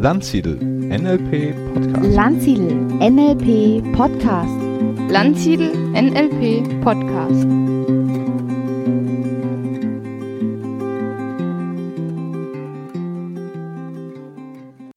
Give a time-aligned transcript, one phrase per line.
[0.00, 2.14] Landsiedel NLP Podcast.
[2.14, 4.54] Landsiedel NLP Podcast.
[5.10, 7.46] Landsiedel NLP Podcast.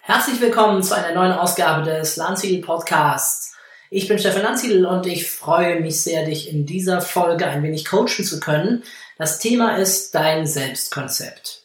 [0.02, 3.51] Herzlich willkommen zu einer neuen Ausgabe des Landsiedel Podcasts.
[3.94, 7.84] Ich bin Stefan Landsiedel und ich freue mich sehr, dich in dieser Folge ein wenig
[7.84, 8.84] coachen zu können.
[9.18, 11.64] Das Thema ist dein Selbstkonzept.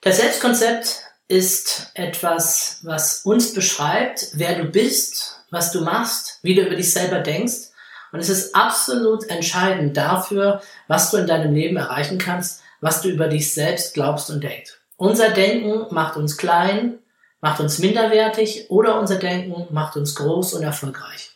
[0.00, 6.62] Das Selbstkonzept ist etwas, was uns beschreibt, wer du bist, was du machst, wie du
[6.62, 7.68] über dich selber denkst.
[8.10, 13.10] Und es ist absolut entscheidend dafür, was du in deinem Leben erreichen kannst, was du
[13.10, 14.80] über dich selbst glaubst und denkst.
[14.96, 16.98] Unser Denken macht uns klein,
[17.44, 21.32] macht uns minderwertig oder unser Denken macht uns groß und erfolgreich.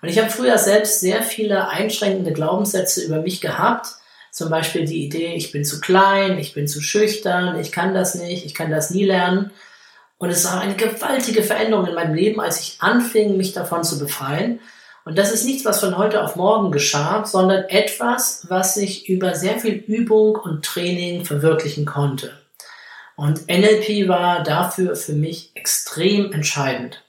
[0.00, 3.88] Und ich habe früher selbst sehr viele einschränkende Glaubenssätze über mich gehabt,
[4.30, 8.14] zum Beispiel die Idee, ich bin zu klein, ich bin zu schüchtern, ich kann das
[8.14, 9.50] nicht, ich kann das nie lernen.
[10.18, 13.98] Und es war eine gewaltige Veränderung in meinem Leben, als ich anfing, mich davon zu
[13.98, 14.60] befreien.
[15.04, 19.34] Und das ist nichts, was von heute auf morgen geschah, sondern etwas, was ich über
[19.34, 22.43] sehr viel Übung und Training verwirklichen konnte.
[23.16, 27.02] Und NLP war dafür für mich extrem entscheidend.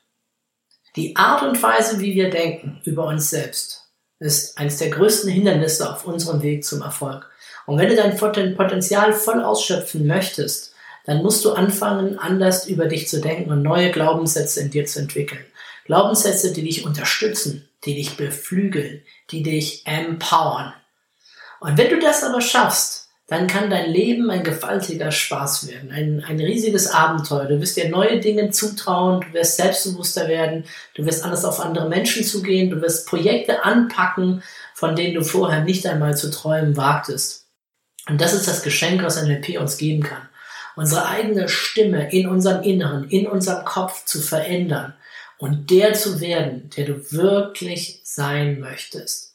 [0.95, 3.89] Die Art und Weise, wie wir denken über uns selbst,
[4.20, 7.30] ist eines der größten Hindernisse auf unserem Weg zum Erfolg.
[7.66, 10.73] Und wenn du dein Potenzial voll ausschöpfen möchtest,
[11.06, 15.00] dann musst du anfangen, anders über dich zu denken und neue Glaubenssätze in dir zu
[15.00, 15.45] entwickeln.
[15.86, 20.73] Glaubenssätze, die dich unterstützen, die dich beflügeln, die dich empowern.
[21.59, 26.23] Und wenn du das aber schaffst, dann kann dein Leben ein gewaltiger Spaß werden, ein,
[26.23, 27.45] ein riesiges Abenteuer.
[27.45, 31.90] Du wirst dir neue Dinge zutrauen, du wirst selbstbewusster werden, du wirst anders auf andere
[31.90, 34.44] Menschen zugehen, du wirst Projekte anpacken,
[34.76, 37.48] von denen du vorher nicht einmal zu träumen wagtest.
[38.08, 40.30] Und das ist das Geschenk, was NLP uns geben kann.
[40.76, 44.94] Unsere eigene Stimme in unserem Inneren, in unserem Kopf zu verändern
[45.40, 49.34] und der zu werden, der du wirklich sein möchtest.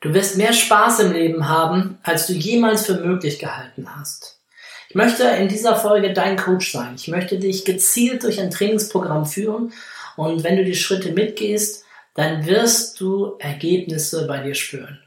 [0.00, 4.40] Du wirst mehr Spaß im Leben haben, als du jemals für möglich gehalten hast.
[4.88, 6.94] Ich möchte in dieser Folge dein Coach sein.
[6.96, 9.72] Ich möchte dich gezielt durch ein Trainingsprogramm führen
[10.16, 11.84] und wenn du die Schritte mitgehst,
[12.14, 14.98] dann wirst du Ergebnisse bei dir spüren.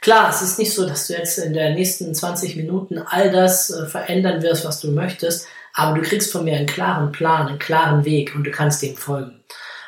[0.00, 3.70] Klar, es ist nicht so, dass du jetzt in der nächsten 20 Minuten all das
[3.70, 7.58] äh, verändern wirst, was du möchtest, aber du kriegst von mir einen klaren Plan, einen
[7.58, 9.43] klaren Weg und du kannst dem folgen.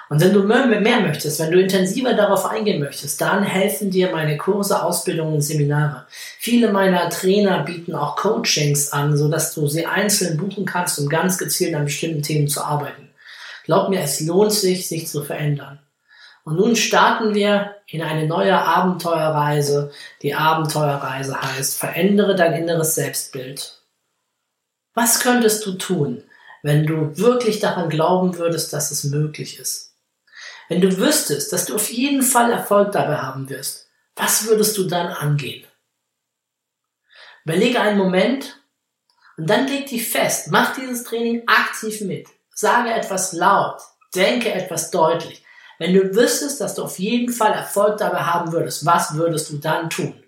[0.08, 4.12] Und wenn du mehr, mehr möchtest, wenn du intensiver darauf eingehen möchtest, dann helfen dir
[4.12, 6.06] meine Kurse, Ausbildungen und Seminare.
[6.38, 11.38] Viele meiner Trainer bieten auch Coachings an, sodass du sie einzeln buchen kannst, um ganz
[11.38, 13.10] gezielt an bestimmten Themen zu arbeiten.
[13.64, 15.80] Glaub mir, es lohnt sich, sich zu verändern.
[16.44, 19.90] Und nun starten wir in eine neue Abenteuerreise.
[20.22, 23.82] Die Abenteuerreise heißt, verändere dein inneres Selbstbild.
[24.94, 26.22] Was könntest du tun,
[26.62, 29.95] wenn du wirklich daran glauben würdest, dass es möglich ist?
[30.68, 34.84] Wenn du wüsstest, dass du auf jeden Fall Erfolg dabei haben wirst, was würdest du
[34.84, 35.66] dann angehen?
[37.44, 38.60] Überlege einen Moment
[39.36, 40.48] und dann leg dich fest.
[40.50, 42.26] Mach dieses Training aktiv mit.
[42.52, 43.80] Sage etwas laut.
[44.14, 45.44] Denke etwas deutlich.
[45.78, 49.58] Wenn du wüsstest, dass du auf jeden Fall Erfolg dabei haben würdest, was würdest du
[49.58, 50.22] dann tun?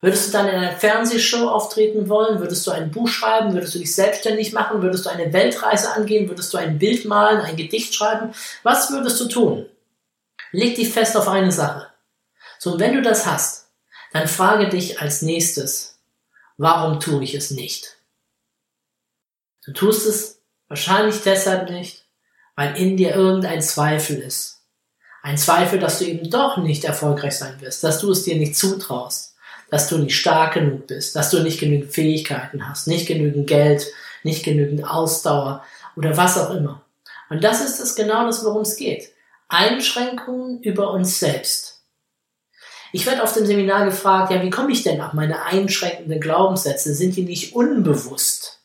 [0.00, 2.38] Würdest du dann in einer Fernsehshow auftreten wollen?
[2.38, 3.52] Würdest du ein Buch schreiben?
[3.52, 4.80] Würdest du dich selbstständig machen?
[4.80, 6.28] Würdest du eine Weltreise angehen?
[6.28, 8.32] Würdest du ein Bild malen, ein Gedicht schreiben?
[8.62, 9.66] Was würdest du tun?
[10.52, 11.88] Leg dich fest auf eine Sache.
[12.60, 13.70] So, und wenn du das hast,
[14.12, 15.98] dann frage dich als nächstes,
[16.56, 17.96] warum tue ich es nicht?
[19.64, 22.06] Du tust es wahrscheinlich deshalb nicht,
[22.54, 24.62] weil in dir irgendein Zweifel ist.
[25.22, 28.56] Ein Zweifel, dass du eben doch nicht erfolgreich sein wirst, dass du es dir nicht
[28.56, 29.27] zutraust
[29.70, 33.86] dass du nicht stark genug bist, dass du nicht genügend Fähigkeiten hast, nicht genügend Geld,
[34.22, 35.64] nicht genügend Ausdauer
[35.96, 36.82] oder was auch immer.
[37.30, 39.10] Und das ist es genau das, worum es geht.
[39.48, 41.82] Einschränkungen über uns selbst.
[42.92, 46.94] Ich werde auf dem Seminar gefragt, ja, wie komme ich denn auf meine einschränkenden Glaubenssätze?
[46.94, 48.57] Sind die nicht unbewusst?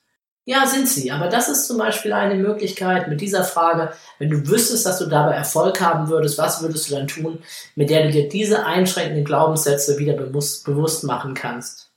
[0.46, 1.10] Ja, sind sie.
[1.12, 5.06] Aber das ist zum Beispiel eine Möglichkeit mit dieser Frage, wenn du wüsstest, dass du
[5.06, 7.42] dabei Erfolg haben würdest, was würdest du dann tun,
[7.76, 11.92] mit der du dir diese einschränkenden Glaubenssätze wieder bewusst, machen kannst.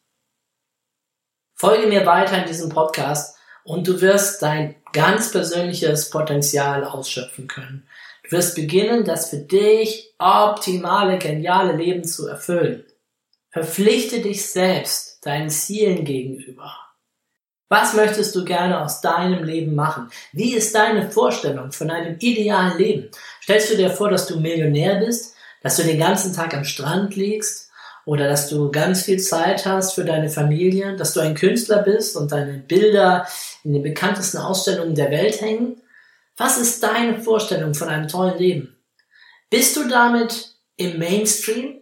[1.54, 7.88] Folge mir weiter in diesem Podcast und du wirst dein ganz persönliches Potenzial ausschöpfen können.
[8.22, 12.84] Du wirst beginnen, das für dich optimale, geniale Leben zu erfüllen.
[13.50, 16.85] Verpflichte dich selbst deinen Zielen gegenüber.
[17.68, 20.08] Was möchtest du gerne aus deinem Leben machen?
[20.32, 23.10] Wie ist deine Vorstellung von einem idealen Leben?
[23.42, 27.16] Stellst du dir vor, dass du Millionär bist, dass du den ganzen Tag am Strand
[27.16, 27.70] liegst
[28.04, 32.16] oder dass du ganz viel Zeit hast für deine Familie, dass du ein Künstler bist
[32.16, 33.26] und deine Bilder
[33.64, 35.82] in den bekanntesten Ausstellungen der Welt hängen?
[36.36, 38.76] Was ist deine Vorstellung von einem tollen Leben?
[39.50, 41.80] Bist du damit im Mainstream?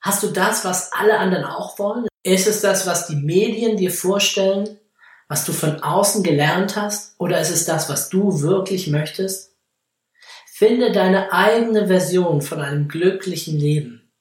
[0.00, 2.06] Hast du das, was alle anderen auch wollen?
[2.22, 4.78] Ist es das, was die Medien dir vorstellen,
[5.28, 7.14] was du von außen gelernt hast?
[7.18, 9.54] Oder ist es das, was du wirklich möchtest?
[10.46, 14.12] Finde deine eigene Version von einem glücklichen Leben.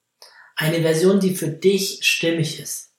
[0.55, 2.91] Eine Version, die für dich stimmig ist.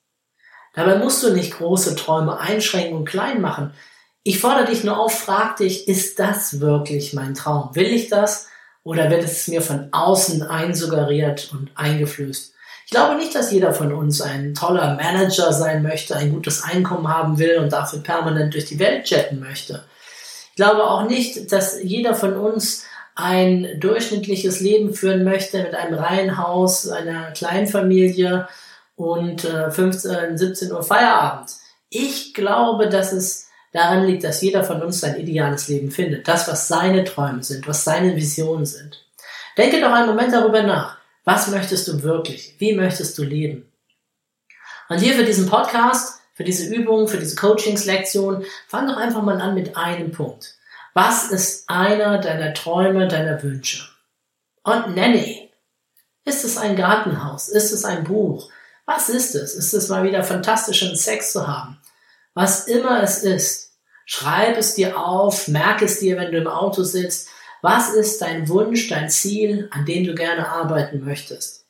[0.74, 3.74] Dabei musst du nicht große Träume einschränken und klein machen.
[4.22, 7.74] Ich fordere dich nur auf, frag dich, ist das wirklich mein Traum?
[7.74, 8.48] Will ich das?
[8.82, 12.53] Oder wird es mir von außen einsuggeriert und eingeflößt?
[12.86, 17.08] Ich glaube nicht, dass jeder von uns ein toller Manager sein möchte, ein gutes Einkommen
[17.08, 19.84] haben will und dafür permanent durch die Welt jetten möchte.
[20.50, 22.84] Ich glaube auch nicht, dass jeder von uns
[23.14, 28.48] ein durchschnittliches Leben führen möchte mit einem Reihenhaus, einer Kleinfamilie
[28.96, 31.50] und äh, 15, 17 Uhr Feierabend.
[31.88, 36.28] Ich glaube, dass es daran liegt, dass jeder von uns sein ideales Leben findet.
[36.28, 39.04] Das, was seine Träume sind, was seine Visionen sind.
[39.56, 40.98] Denke doch einen Moment darüber nach.
[41.24, 42.54] Was möchtest du wirklich?
[42.58, 43.72] Wie möchtest du leben?
[44.88, 49.40] Und hier für diesen Podcast, für diese Übung, für diese Coachingslektion, fang doch einfach mal
[49.40, 50.54] an mit einem Punkt.
[50.92, 53.88] Was ist einer deiner Träume, deiner Wünsche?
[54.62, 55.48] Und nenne ihn.
[56.24, 57.48] Ist es ein Gartenhaus?
[57.48, 58.50] Ist es ein Buch?
[58.86, 59.54] Was ist es?
[59.54, 61.80] Ist es mal wieder fantastischen Sex zu haben?
[62.34, 63.72] Was immer es ist,
[64.04, 67.28] schreib es dir auf, merke es dir, wenn du im Auto sitzt.
[67.64, 71.66] Was ist dein Wunsch, dein Ziel, an dem du gerne arbeiten möchtest?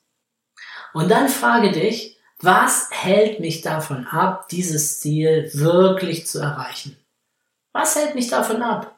[0.92, 6.96] Und dann frage dich, was hält mich davon ab, dieses Ziel wirklich zu erreichen?
[7.72, 8.94] Was hält mich davon ab?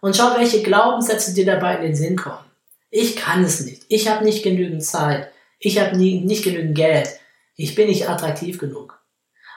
[0.00, 2.44] und schau, welche Glaubenssätze dir dabei in den Sinn kommen.
[2.90, 3.84] Ich kann es nicht.
[3.88, 5.30] Ich habe nicht genügend Zeit.
[5.58, 7.08] Ich habe nicht genügend Geld.
[7.56, 9.02] Ich bin nicht attraktiv genug.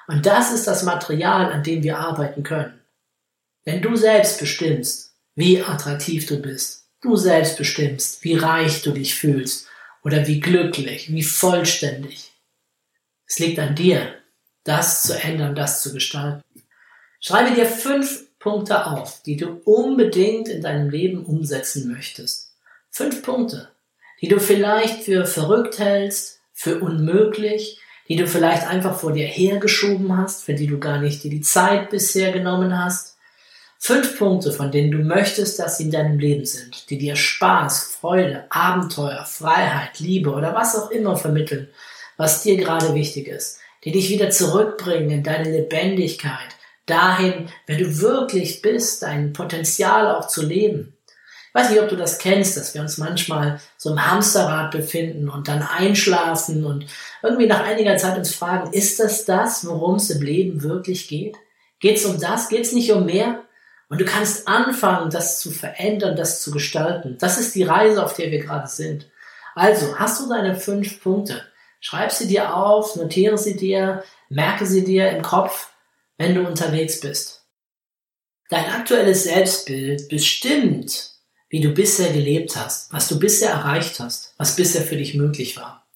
[0.07, 2.81] Und das ist das Material, an dem wir arbeiten können.
[3.63, 9.15] Wenn du selbst bestimmst, wie attraktiv du bist, du selbst bestimmst, wie reich du dich
[9.15, 9.67] fühlst
[10.03, 12.31] oder wie glücklich, wie vollständig.
[13.25, 14.15] Es liegt an dir,
[14.63, 16.43] das zu ändern, das zu gestalten.
[17.19, 22.55] Schreibe dir fünf Punkte auf, die du unbedingt in deinem Leben umsetzen möchtest.
[22.89, 23.69] Fünf Punkte,
[24.21, 30.17] die du vielleicht für verrückt hältst, für unmöglich, die du vielleicht einfach vor dir hergeschoben
[30.17, 33.17] hast, für die du gar nicht dir die Zeit bisher genommen hast.
[33.83, 37.95] Fünf Punkte, von denen du möchtest, dass sie in deinem Leben sind, die dir Spaß,
[37.99, 41.67] Freude, Abenteuer, Freiheit, Liebe oder was auch immer vermitteln,
[42.15, 46.55] was dir gerade wichtig ist, die dich wieder zurückbringen in deine Lebendigkeit,
[46.85, 50.95] dahin, wer du wirklich bist, dein Potenzial auch zu leben.
[51.47, 55.27] Ich weiß nicht, ob du das kennst, dass wir uns manchmal so im Hamsterrad befinden
[55.27, 56.85] und dann einschlafen und
[57.23, 61.35] irgendwie nach einiger Zeit uns fragen, ist das das, worum es im Leben wirklich geht?
[61.79, 62.47] Geht es um das?
[62.47, 63.43] Geht es nicht um mehr?
[63.91, 67.17] Und du kannst anfangen, das zu verändern, das zu gestalten.
[67.19, 69.11] Das ist die Reise, auf der wir gerade sind.
[69.53, 71.43] Also, hast du deine fünf Punkte?
[71.79, 75.71] Schreib sie dir auf, notiere sie dir, merke sie dir im Kopf
[76.21, 77.47] wenn du unterwegs bist.
[78.49, 81.15] Dein aktuelles Selbstbild bestimmt,
[81.49, 85.57] wie du bisher gelebt hast, was du bisher erreicht hast, was bisher für dich möglich
[85.57, 85.87] war.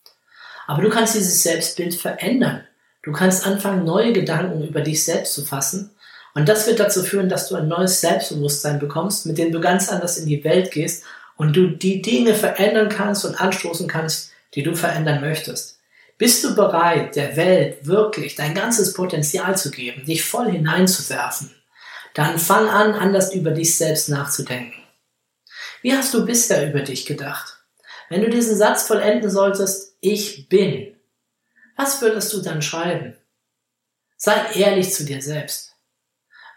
[0.66, 2.66] Aber du kannst dieses Selbstbild verändern.
[3.04, 5.95] Du kannst anfangen, neue Gedanken über dich selbst zu fassen.
[6.36, 9.90] Und das wird dazu führen, dass du ein neues Selbstbewusstsein bekommst, mit dem du ganz
[9.90, 11.06] anders in die Welt gehst
[11.38, 15.80] und du die Dinge verändern kannst und anstoßen kannst, die du verändern möchtest.
[16.18, 21.56] Bist du bereit, der Welt wirklich dein ganzes Potenzial zu geben, dich voll hineinzuwerfen?
[22.14, 24.82] Dann fang an, anders über dich selbst nachzudenken.
[25.82, 27.64] Wie hast du bisher über dich gedacht?
[28.10, 30.98] Wenn du diesen Satz vollenden solltest, ich bin,
[31.78, 33.16] was würdest du dann schreiben?
[34.18, 35.75] Sei ehrlich zu dir selbst.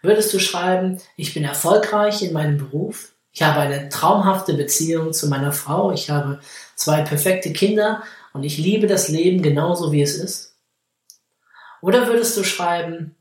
[0.01, 5.27] Würdest du schreiben, ich bin erfolgreich in meinem Beruf, ich habe eine traumhafte Beziehung zu
[5.27, 6.39] meiner Frau, ich habe
[6.75, 8.03] zwei perfekte Kinder
[8.33, 10.57] und ich liebe das Leben genauso wie es ist?
[11.81, 13.15] Oder würdest du schreiben,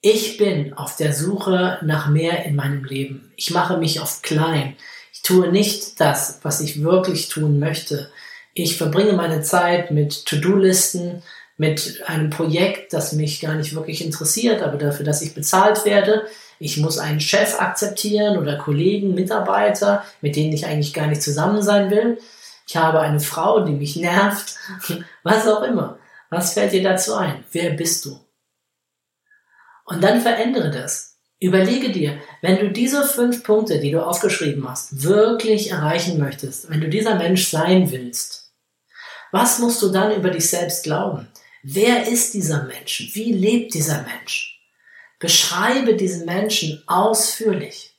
[0.00, 3.32] ich bin auf der Suche nach mehr in meinem Leben.
[3.36, 4.76] Ich mache mich oft klein.
[5.12, 8.10] Ich tue nicht das, was ich wirklich tun möchte.
[8.54, 11.22] Ich verbringe meine Zeit mit To-Do-Listen,
[11.56, 16.26] mit einem Projekt, das mich gar nicht wirklich interessiert, aber dafür, dass ich bezahlt werde.
[16.58, 21.62] Ich muss einen Chef akzeptieren oder Kollegen, Mitarbeiter, mit denen ich eigentlich gar nicht zusammen
[21.62, 22.18] sein will
[22.66, 24.56] ich habe eine Frau, die mich nervt,
[25.22, 25.98] was auch immer.
[26.30, 27.44] Was fällt dir dazu ein?
[27.52, 28.18] Wer bist du?
[29.84, 31.18] Und dann verändere das.
[31.38, 36.80] Überlege dir, wenn du diese fünf Punkte, die du aufgeschrieben hast, wirklich erreichen möchtest, wenn
[36.80, 38.42] du dieser Mensch sein willst,
[39.32, 41.28] Was musst du dann über dich selbst glauben?
[41.68, 43.10] Wer ist dieser Mensch?
[43.14, 44.62] Wie lebt dieser Mensch?
[45.18, 47.98] Beschreibe diesen Menschen ausführlich.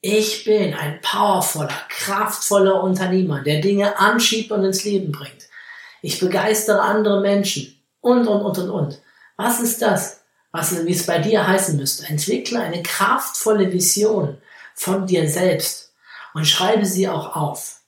[0.00, 5.48] Ich bin ein powervoller, kraftvoller Unternehmer, der Dinge anschiebt und ins Leben bringt.
[6.00, 9.02] Ich begeistere andere Menschen und, und, und, und, und.
[9.36, 10.20] Was ist das?
[10.52, 12.06] Was, wie es bei dir heißen müsste?
[12.06, 14.40] Entwickle eine kraftvolle Vision
[14.76, 15.92] von dir selbst
[16.34, 17.80] und schreibe sie auch auf.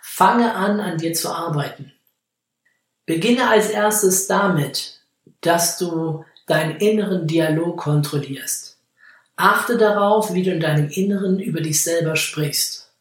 [0.00, 1.92] Fange an, an dir zu arbeiten.
[3.06, 5.00] Beginne als erstes damit,
[5.40, 8.78] dass du deinen inneren Dialog kontrollierst.
[9.36, 12.92] Achte darauf, wie du in deinem Inneren über dich selber sprichst.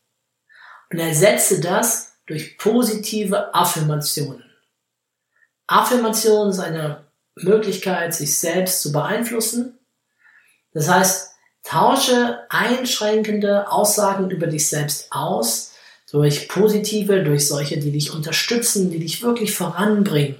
[0.89, 4.43] Und ersetze das durch positive Affirmationen.
[5.67, 7.05] Affirmation ist eine
[7.35, 9.79] Möglichkeit, sich selbst zu beeinflussen.
[10.73, 11.31] Das heißt,
[11.63, 15.70] tausche einschränkende Aussagen über dich selbst aus
[16.11, 20.35] durch positive, durch solche, die dich unterstützen, die dich wirklich voranbringen.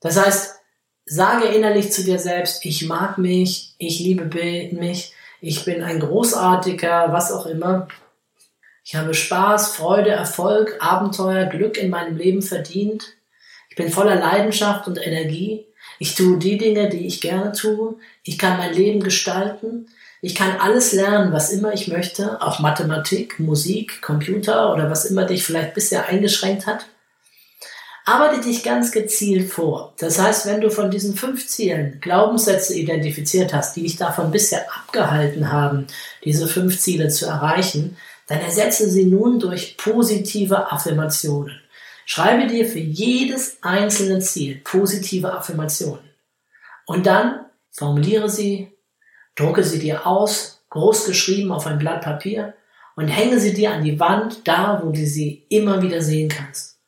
[0.00, 0.60] Das heißt,
[1.04, 4.24] sage innerlich zu dir selbst, ich mag mich, ich liebe
[4.72, 7.88] mich, ich bin ein großartiger, was auch immer.
[8.84, 13.14] Ich habe Spaß, Freude, Erfolg, Abenteuer, Glück in meinem Leben verdient.
[13.68, 15.66] Ich bin voller Leidenschaft und Energie.
[15.98, 17.96] Ich tue die Dinge, die ich gerne tue.
[18.22, 19.88] Ich kann mein Leben gestalten.
[20.22, 25.24] Ich kann alles lernen, was immer ich möchte, auch Mathematik, Musik, Computer oder was immer
[25.24, 26.86] dich vielleicht bisher eingeschränkt hat.
[28.04, 29.94] Arbeite dich ganz gezielt vor.
[29.98, 34.66] Das heißt, wenn du von diesen fünf Zielen Glaubenssätze identifiziert hast, die dich davon bisher
[34.74, 35.86] abgehalten haben,
[36.24, 37.96] diese fünf Ziele zu erreichen,
[38.26, 41.60] dann ersetze sie nun durch positive Affirmationen.
[42.04, 46.10] Schreibe dir für jedes einzelne Ziel positive Affirmationen.
[46.86, 48.72] Und dann formuliere sie
[49.34, 52.54] Drucke sie dir aus, groß geschrieben auf ein Blatt Papier
[52.96, 56.78] und hänge sie dir an die Wand, da wo du sie immer wieder sehen kannst.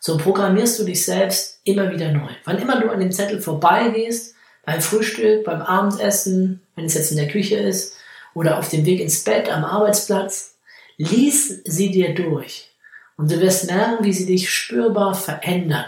[0.00, 2.30] So programmierst du dich selbst immer wieder neu.
[2.44, 7.16] Wann immer du an dem Zettel vorbeigehst, beim Frühstück, beim Abendessen, wenn es jetzt in
[7.16, 7.96] der Küche ist,
[8.34, 10.56] oder auf dem Weg ins Bett, am Arbeitsplatz,
[10.96, 12.70] lies sie dir durch
[13.16, 15.86] und du wirst merken, wie sie dich spürbar verändern.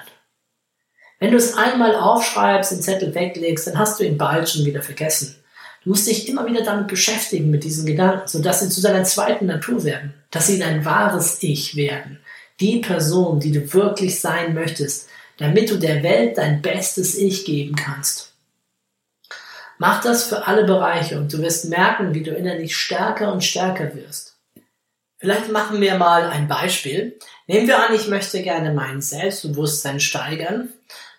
[1.19, 4.83] Wenn du es einmal aufschreibst, den Zettel weglegst, dann hast du ihn bald schon wieder
[4.83, 5.37] vergessen.
[5.85, 9.47] Du musst dich immer wieder damit beschäftigen, mit diesen Gedanken, sodass sie zu deiner zweiten
[9.47, 12.21] Natur werden, dass sie dein wahres Ich werden.
[12.59, 17.77] Die Person, die du wirklich sein möchtest, damit du der Welt dein bestes Ich geben
[17.77, 18.33] kannst.
[19.77, 23.95] Mach das für alle Bereiche und du wirst merken, wie du innerlich stärker und stärker
[23.95, 24.37] wirst.
[25.19, 27.19] Vielleicht machen wir mal ein Beispiel.
[27.47, 30.69] Nehmen wir an, ich möchte gerne mein Selbstbewusstsein steigern.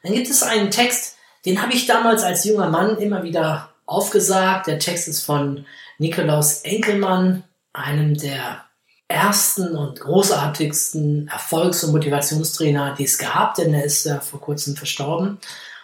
[0.02, 4.68] Dann gibt es einen Text, den habe ich damals als junger Mann immer wieder aufgesagt.
[4.68, 5.66] Der Text ist von
[5.98, 8.66] Nikolaus Enkelmann, einem der
[9.08, 14.76] ersten und großartigsten Erfolgs- und Motivationstrainer, die es gab, denn er ist ja vor kurzem
[14.76, 15.38] verstorben.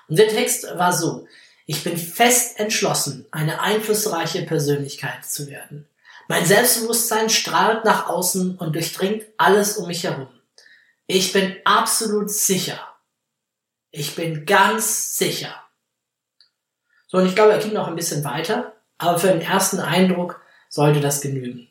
[0.07, 1.27] Und der Text war so,
[1.65, 5.87] ich bin fest entschlossen, eine einflussreiche Persönlichkeit zu werden.
[6.27, 10.29] Mein Selbstbewusstsein strahlt nach außen und durchdringt alles um mich herum.
[11.07, 12.79] Ich bin absolut sicher.
[13.91, 15.53] Ich bin ganz sicher.
[17.11, 20.41] So, und ich glaube, er ging noch ein bisschen weiter, aber für den ersten Eindruck
[20.69, 21.67] sollte das genügen.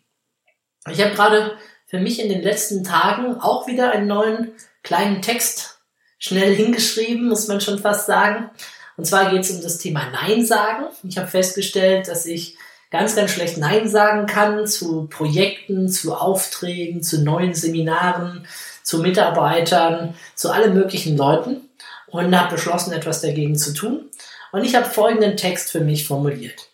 [0.90, 1.56] Ich habe gerade
[1.86, 5.78] für mich in den letzten Tagen auch wieder einen neuen kleinen Text
[6.18, 8.50] schnell hingeschrieben, muss man schon fast sagen.
[8.98, 10.84] Und zwar geht es um das Thema Nein sagen.
[11.04, 12.58] Ich habe festgestellt, dass ich
[12.90, 18.46] ganz, ganz schlecht Nein sagen kann zu Projekten, zu Aufträgen, zu neuen Seminaren,
[18.82, 21.62] zu Mitarbeitern, zu allen möglichen Leuten
[22.08, 24.10] und habe beschlossen, etwas dagegen zu tun.
[24.52, 26.70] Und ich habe folgenden Text für mich formuliert.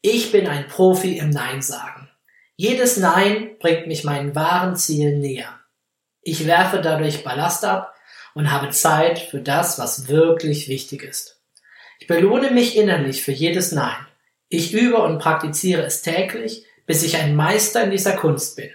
[0.00, 2.08] Ich bin ein Profi im Nein sagen.
[2.56, 5.58] Jedes Nein bringt mich meinen wahren Zielen näher.
[6.22, 7.94] Ich werfe dadurch Ballast ab
[8.34, 11.40] und habe Zeit für das, was wirklich wichtig ist.
[11.98, 14.06] Ich belohne mich innerlich für jedes Nein.
[14.48, 18.70] Ich übe und praktiziere es täglich, bis ich ein Meister in dieser Kunst bin.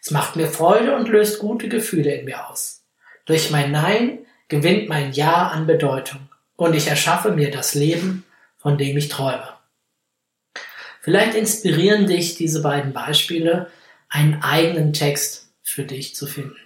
[0.00, 2.84] Es macht mir Freude und löst gute Gefühle in mir aus.
[3.26, 6.29] Durch mein Nein gewinnt mein Ja an Bedeutung
[6.60, 8.26] und ich erschaffe mir das Leben,
[8.58, 9.48] von dem ich träume.
[11.00, 13.70] Vielleicht inspirieren dich diese beiden Beispiele,
[14.10, 16.58] einen eigenen Text für dich zu finden.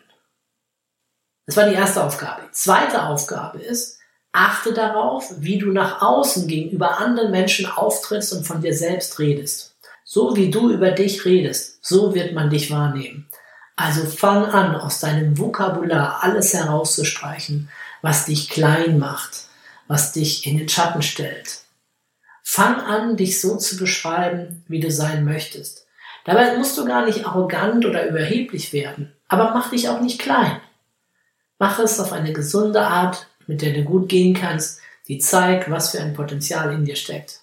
[1.47, 2.43] Das war die erste Aufgabe.
[2.49, 4.01] Die zweite Aufgabe ist,
[4.33, 9.77] achte darauf, wie du nach außen gegenüber anderen Menschen auftrittst und von dir selbst redest.
[10.03, 13.29] So wie du über dich redest, so wird man dich wahrnehmen.
[13.77, 17.69] Also fang an, aus deinem Vokabular alles herauszustreichen,
[18.03, 19.45] was dich klein macht,
[19.89, 21.61] was dich in den Schatten stellt.
[22.43, 25.87] Fang an, dich so zu beschreiben, wie du sein möchtest.
[26.25, 30.61] Dabei musst du gar nicht arrogant oder überheblich werden, aber mach dich auch nicht klein.
[31.59, 35.91] Mach es auf eine gesunde Art, mit der du gut gehen kannst, die zeigt, was
[35.91, 37.41] für ein Potenzial in dir steckt.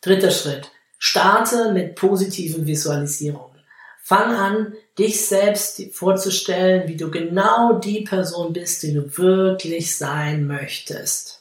[0.00, 0.70] Dritter Schritt.
[0.98, 3.58] Starte mit positiven Visualisierungen.
[4.02, 10.46] Fang an, dich selbst vorzustellen, wie du genau die Person bist, die du wirklich sein
[10.46, 11.37] möchtest.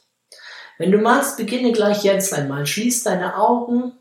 [0.77, 2.65] Wenn du magst, beginne gleich jetzt einmal.
[2.65, 3.93] Schließ deine Augen,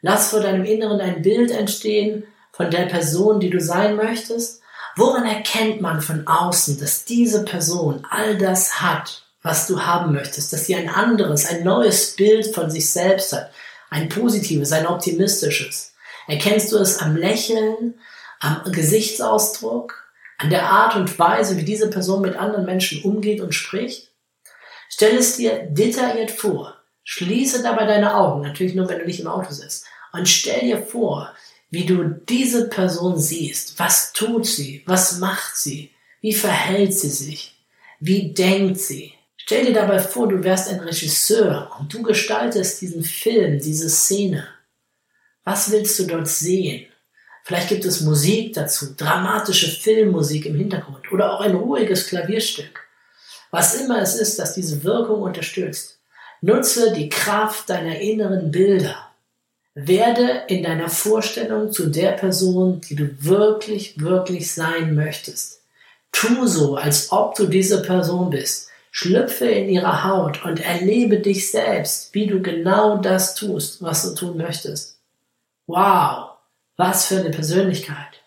[0.00, 4.62] lass vor deinem Inneren ein Bild entstehen von der Person, die du sein möchtest.
[4.96, 10.52] Woran erkennt man von außen, dass diese Person all das hat, was du haben möchtest,
[10.52, 13.50] dass sie ein anderes, ein neues Bild von sich selbst hat,
[13.90, 15.94] ein positives, ein optimistisches?
[16.26, 17.94] Erkennst du es am Lächeln,
[18.40, 20.04] am Gesichtsausdruck,
[20.38, 24.13] an der Art und Weise, wie diese Person mit anderen Menschen umgeht und spricht?
[24.94, 26.76] Stell es dir detailliert vor.
[27.02, 29.86] Schließe dabei deine Augen, natürlich nur, wenn du nicht im Auto sitzt.
[30.12, 31.34] Und stell dir vor,
[31.70, 33.76] wie du diese Person siehst.
[33.80, 34.84] Was tut sie?
[34.86, 35.90] Was macht sie?
[36.20, 37.56] Wie verhält sie sich?
[37.98, 39.14] Wie denkt sie?
[39.36, 44.46] Stell dir dabei vor, du wärst ein Regisseur und du gestaltest diesen Film, diese Szene.
[45.42, 46.86] Was willst du dort sehen?
[47.42, 52.84] Vielleicht gibt es Musik dazu, dramatische Filmmusik im Hintergrund oder auch ein ruhiges Klavierstück.
[53.54, 56.00] Was immer es ist, das diese Wirkung unterstützt.
[56.40, 58.96] Nutze die Kraft deiner inneren Bilder.
[59.76, 65.60] Werde in deiner Vorstellung zu der Person, die du wirklich, wirklich sein möchtest.
[66.10, 68.70] Tu so, als ob du diese Person bist.
[68.90, 74.16] Schlüpfe in ihre Haut und erlebe dich selbst, wie du genau das tust, was du
[74.16, 74.98] tun möchtest.
[75.68, 76.30] Wow,
[76.76, 78.20] was für eine Persönlichkeit.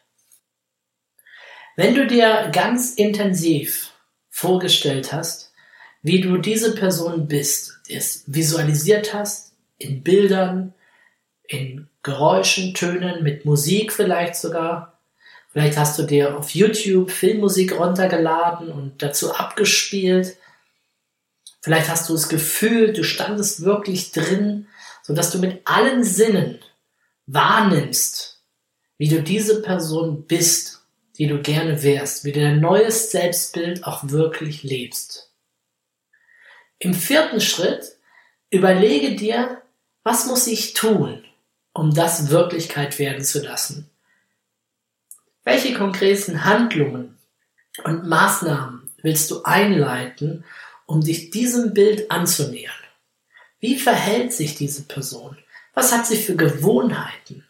[1.75, 3.91] Wenn du dir ganz intensiv
[4.37, 5.51] vorgestellt hast,
[6.03, 10.75] wie du diese Person bist, es visualisiert hast, in Bildern,
[11.47, 14.99] in Geräuschen, Tönen, mit Musik vielleicht sogar.
[15.49, 20.37] Vielleicht hast du dir auf YouTube Filmmusik runtergeladen und dazu abgespielt.
[21.61, 24.67] Vielleicht hast du es gefühlt, du standest wirklich drin,
[25.01, 26.59] sodass du mit allen Sinnen
[27.25, 28.39] wahrnimmst,
[28.99, 30.76] wie du diese Person bist,
[31.17, 35.31] die du gerne wärst, wie du dein neues Selbstbild auch wirklich lebst.
[36.79, 37.97] Im vierten Schritt
[38.51, 39.61] überlege dir,
[40.03, 41.23] was muss ich tun,
[41.73, 43.89] um das Wirklichkeit werden zu lassen?
[45.43, 47.17] Welche konkreten Handlungen
[47.83, 50.43] und Maßnahmen willst du einleiten,
[50.85, 52.73] um dich diesem Bild anzunähern?
[53.59, 55.37] Wie verhält sich diese Person?
[55.73, 57.43] Was hat sie für Gewohnheiten?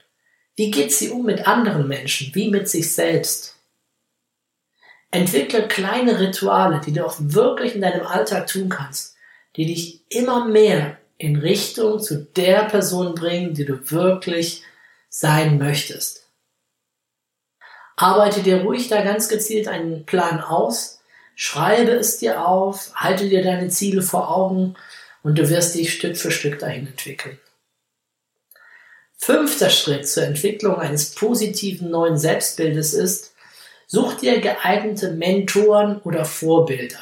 [0.55, 3.56] Wie geht sie um mit anderen Menschen, wie mit sich selbst?
[5.11, 9.15] Entwickle kleine Rituale, die du auch wirklich in deinem Alltag tun kannst,
[9.55, 14.63] die dich immer mehr in Richtung zu der Person bringen, die du wirklich
[15.09, 16.27] sein möchtest.
[17.95, 20.99] Arbeite dir ruhig da ganz gezielt einen Plan aus,
[21.35, 24.75] schreibe es dir auf, halte dir deine Ziele vor Augen
[25.23, 27.39] und du wirst dich Stück für Stück dahin entwickeln.
[29.17, 33.33] Fünfter Schritt zur Entwicklung eines positiven neuen Selbstbildes ist,
[33.87, 36.99] such dir geeignete Mentoren oder Vorbilder.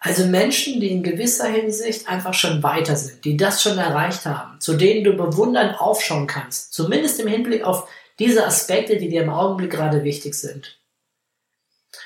[0.00, 4.58] Also Menschen, die in gewisser Hinsicht einfach schon weiter sind, die das schon erreicht haben,
[4.60, 9.30] zu denen du bewundern aufschauen kannst, zumindest im Hinblick auf diese Aspekte, die dir im
[9.30, 10.78] Augenblick gerade wichtig sind.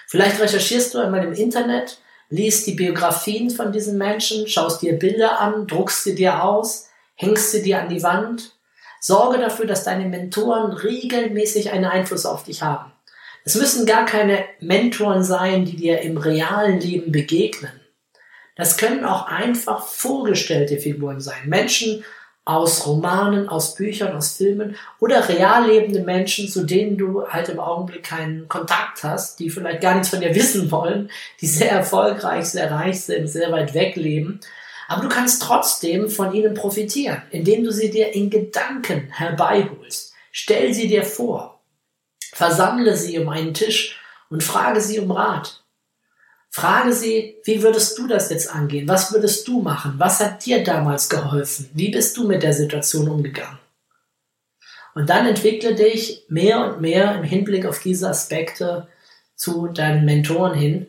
[0.07, 1.99] Vielleicht recherchierst du einmal im Internet,
[2.29, 7.51] liest die Biografien von diesen Menschen, schaust dir Bilder an, druckst sie dir aus, hängst
[7.53, 8.53] sie dir an die Wand.
[9.01, 12.93] Sorge dafür, dass deine Mentoren regelmäßig einen Einfluss auf dich haben.
[13.47, 17.71] Es müssen gar keine Mentoren sein, die dir im realen Leben begegnen.
[18.57, 21.47] Das können auch einfach vorgestellte Figuren sein.
[21.49, 22.05] Menschen
[22.45, 27.61] aus Romanen, aus Büchern, aus Filmen oder real lebende Menschen, zu denen du halt im
[27.61, 31.09] Augenblick keinen Kontakt hast, die vielleicht gar nichts von dir wissen wollen,
[31.41, 34.41] die sehr erfolgreich, sehr reich sind, sehr weit weg leben.
[34.89, 40.15] Aber du kannst trotzdem von ihnen profitieren, indem du sie dir in Gedanken herbeiholst.
[40.33, 41.56] Stell sie dir vor.
[42.37, 45.65] Versammle sie um einen Tisch und frage sie um Rat.
[46.51, 48.87] Frage sie, wie würdest du das jetzt angehen?
[48.87, 49.95] Was würdest du machen?
[49.97, 51.71] Was hat dir damals geholfen?
[51.73, 53.59] Wie bist du mit der Situation umgegangen?
[54.95, 58.87] Und dann entwickle dich mehr und mehr im Hinblick auf diese Aspekte
[59.35, 60.89] zu deinen Mentoren hin.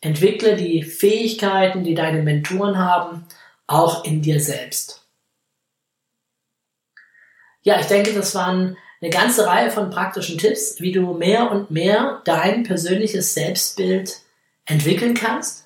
[0.00, 3.26] Entwickle die Fähigkeiten, die deine Mentoren haben,
[3.66, 5.06] auch in dir selbst.
[7.60, 11.70] Ja, ich denke, das waren eine ganze Reihe von praktischen Tipps, wie du mehr und
[11.70, 14.20] mehr dein persönliches Selbstbild
[14.66, 15.64] entwickeln kannst.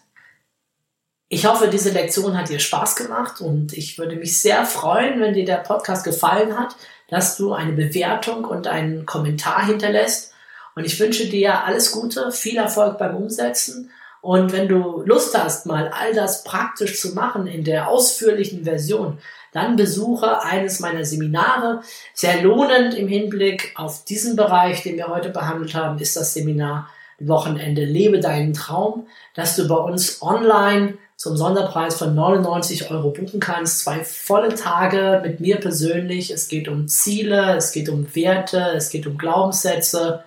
[1.28, 5.34] Ich hoffe, diese Lektion hat dir Spaß gemacht und ich würde mich sehr freuen, wenn
[5.34, 6.76] dir der Podcast gefallen hat,
[7.08, 10.32] dass du eine Bewertung und einen Kommentar hinterlässt.
[10.76, 13.90] Und ich wünsche dir alles Gute, viel Erfolg beim Umsetzen
[14.24, 19.18] Und wenn du Lust hast, mal all das praktisch zu machen in der ausführlichen Version,
[19.54, 21.80] dann besuche eines meiner Seminare.
[22.12, 26.90] Sehr lohnend im Hinblick auf diesen Bereich, den wir heute behandelt haben, ist das Seminar
[27.20, 33.38] Wochenende Lebe deinen Traum, das du bei uns online zum Sonderpreis von 99 Euro buchen
[33.38, 33.80] kannst.
[33.80, 36.32] Zwei volle Tage mit mir persönlich.
[36.32, 40.24] Es geht um Ziele, es geht um Werte, es geht um Glaubenssätze.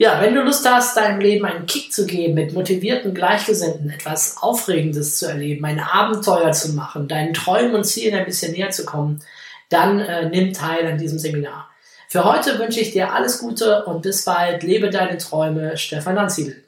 [0.00, 4.36] Ja, wenn du Lust hast, deinem Leben einen Kick zu geben, mit motivierten Gleichgesinnten etwas
[4.40, 8.84] Aufregendes zu erleben, ein Abenteuer zu machen, deinen Träumen und Zielen ein bisschen näher zu
[8.84, 9.20] kommen,
[9.70, 11.68] dann äh, nimm teil an diesem Seminar.
[12.08, 14.62] Für heute wünsche ich dir alles Gute und bis bald.
[14.62, 16.62] Lebe deine Träume, Stefan Lanziedl.